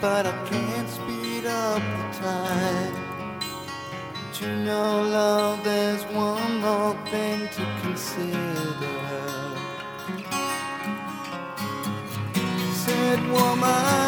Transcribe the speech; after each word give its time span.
But 0.00 0.26
I 0.26 0.32
can't 0.46 0.88
speed 0.88 1.44
up 1.46 1.82
the 1.82 2.18
time. 2.18 2.94
But 4.14 4.40
you 4.40 4.54
know, 4.64 5.02
love, 5.02 5.64
there's 5.64 6.02
one 6.04 6.60
more 6.60 6.94
thing 7.10 7.48
to 7.48 7.66
consider. 7.82 8.36
Said 12.72 13.20
woman, 13.30 14.07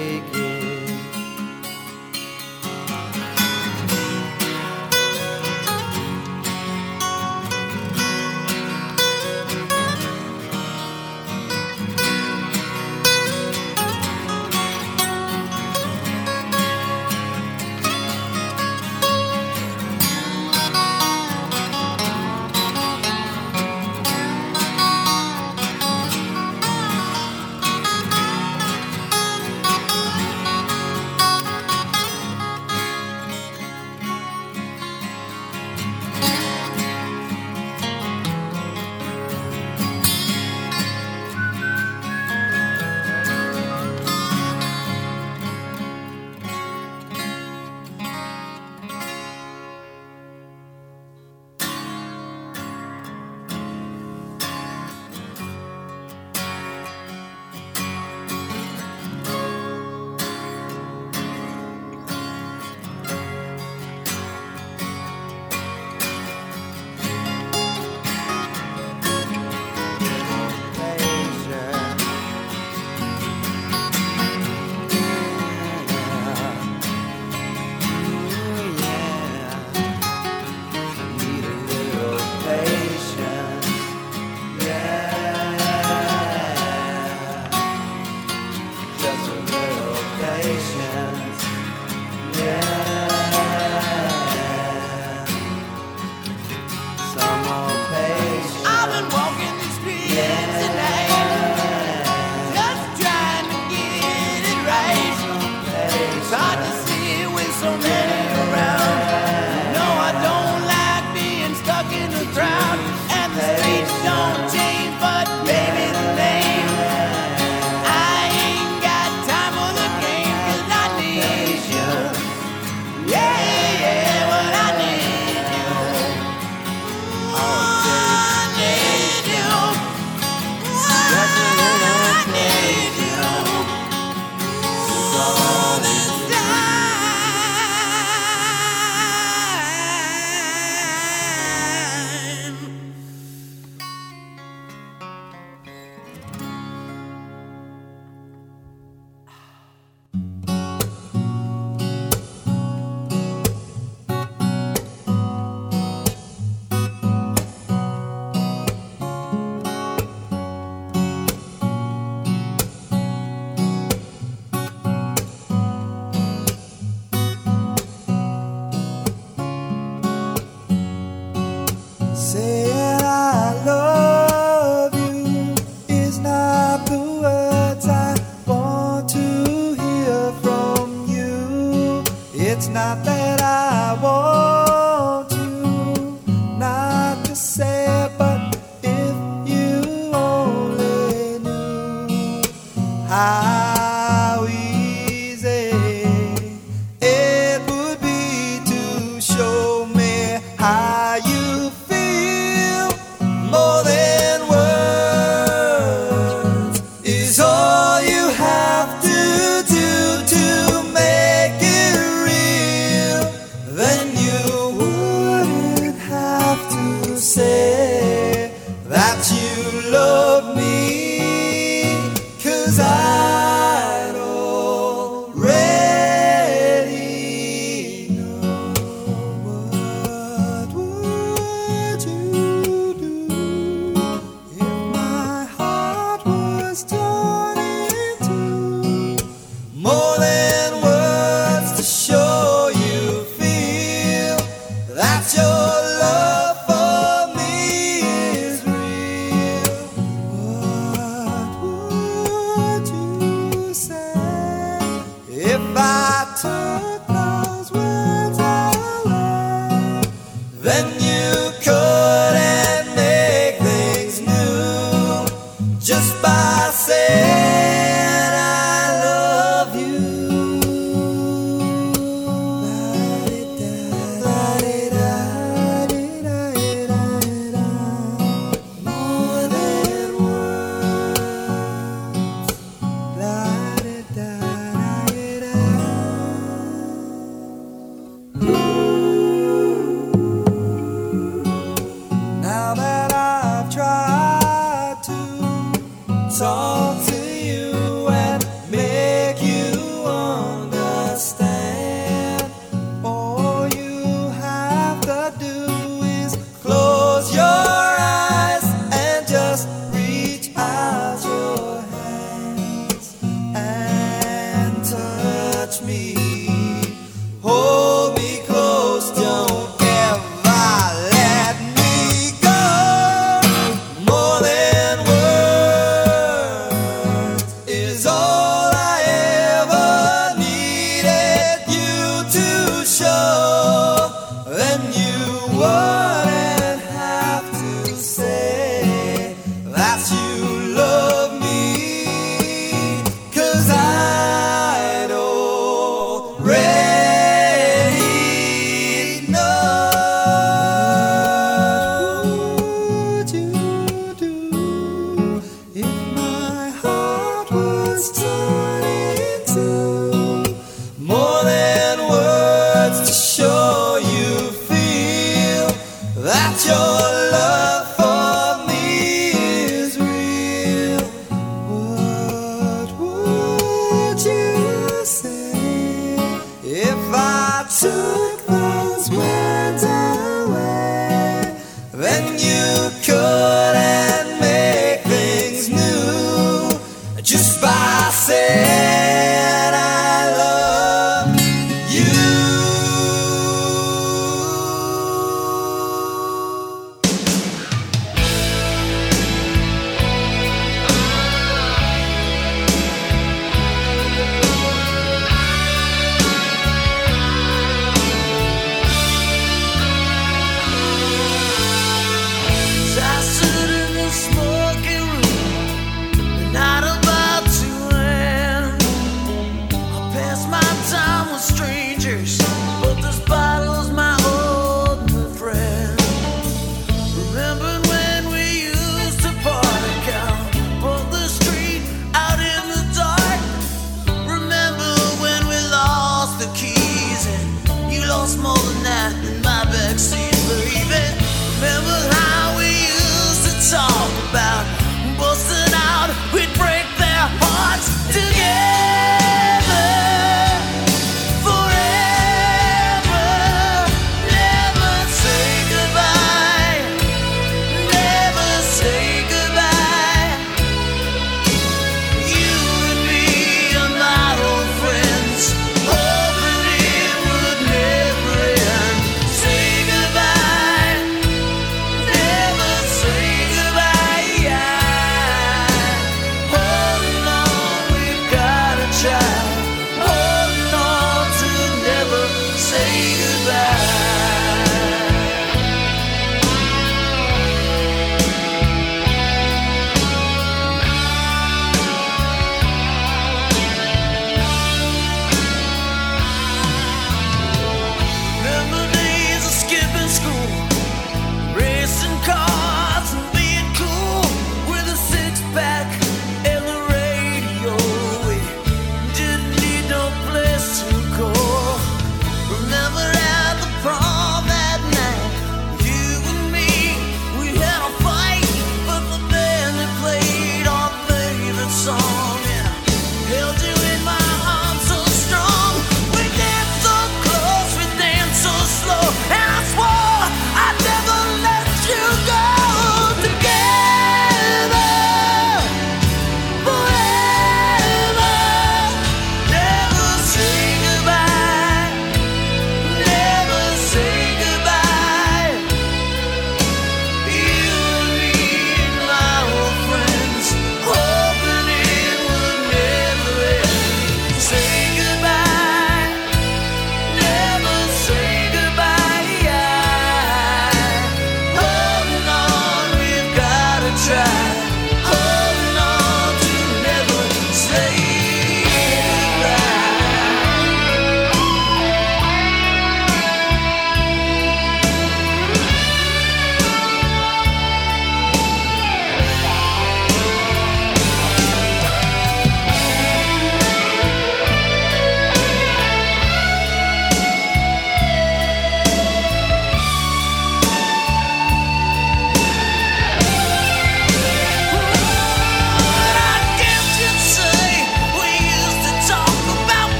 how 193.11 193.50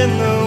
in 0.00 0.16
the 0.16 0.39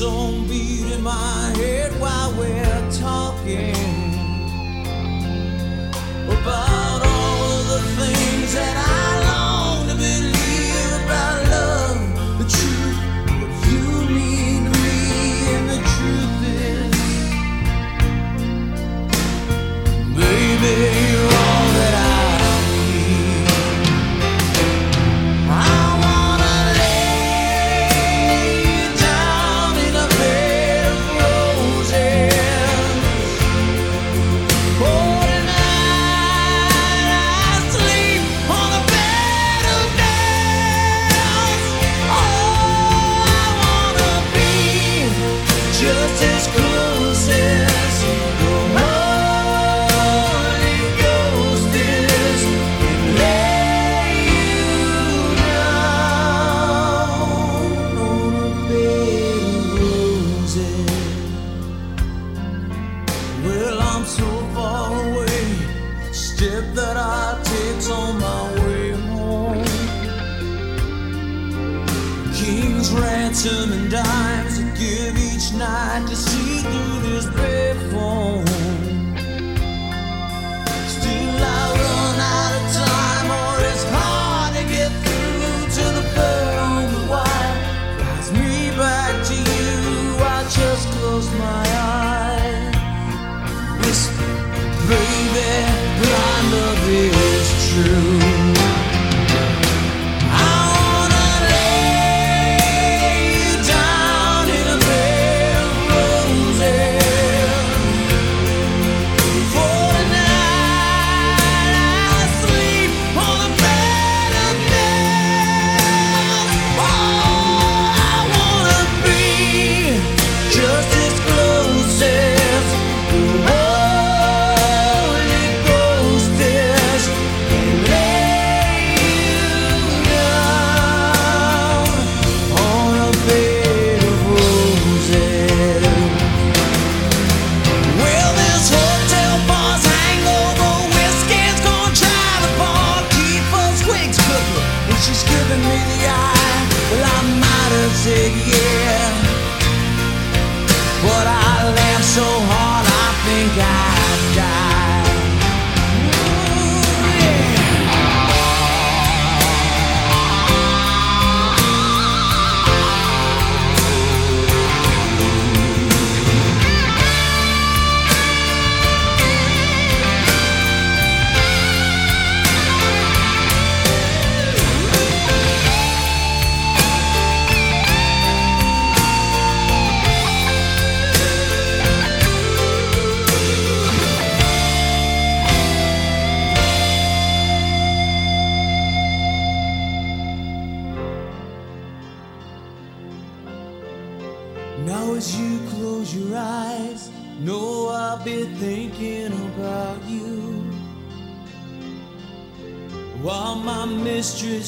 song 0.00 0.46
beat 0.48 0.90
in 0.90 1.02
my 1.02 1.52
head 1.58 1.92
while 2.00 2.32
we're 2.32 2.90
talking. 2.90 3.99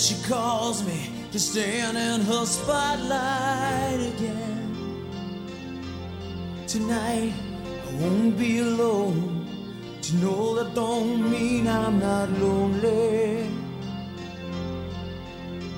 she 0.03 0.21
calls 0.25 0.85
me 0.85 1.13
to 1.31 1.39
stand 1.39 1.97
in 1.97 2.27
her 2.27 2.45
spotlight 2.45 4.01
again. 4.15 5.07
Tonight 6.67 7.33
I 7.89 7.95
won't 8.01 8.37
be 8.37 8.59
alone. 8.59 9.47
To 10.03 10.17
know 10.17 10.57
that 10.57 10.75
don't 10.75 11.31
mean 11.31 11.69
I'm 11.69 12.01
not 12.01 12.29
lonely. 12.31 13.49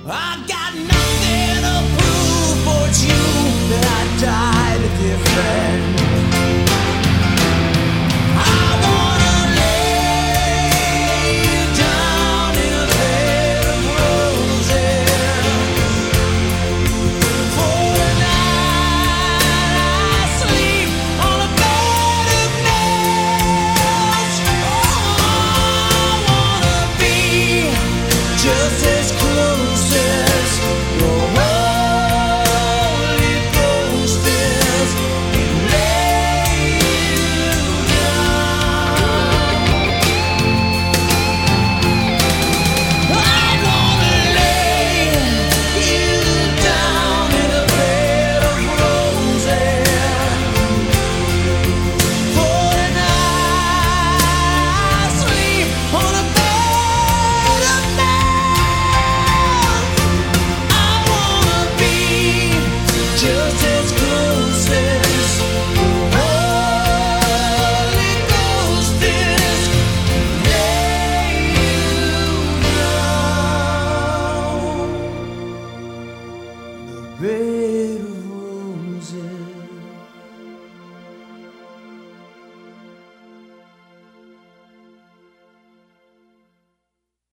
I 0.07 0.43
got 0.47 0.73
nothing 0.73 1.57
to 1.67 1.75
prove 1.95 2.65
but 2.65 2.93
you 3.05 3.21
that 3.69 3.85
I 3.99 4.21
died 4.25 4.81
different. 5.03 6.04